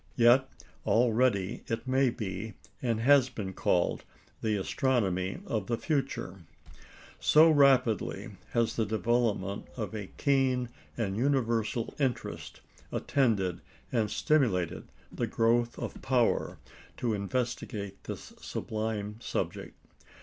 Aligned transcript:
Yet 0.15 0.49
already 0.83 1.61
it 1.67 1.87
may 1.87 2.09
be, 2.09 2.55
and 2.81 2.99
has 3.01 3.29
been 3.29 3.53
called, 3.53 4.03
"the 4.41 4.55
astronomy 4.55 5.41
of 5.45 5.67
the 5.67 5.77
future," 5.77 6.39
so 7.19 7.51
rapidly 7.51 8.31
has 8.53 8.75
the 8.75 8.85
development 8.87 9.67
of 9.77 9.93
a 9.93 10.07
keen 10.17 10.69
and 10.97 11.15
universal 11.17 11.93
interest 11.99 12.61
attended 12.91 13.61
and 13.91 14.09
stimulated 14.09 14.85
the 15.11 15.27
growth 15.27 15.77
of 15.77 16.01
power 16.01 16.57
to 16.97 17.13
investigate 17.13 18.05
this 18.05 18.33
sublime 18.41 19.17
subject. 19.21 19.75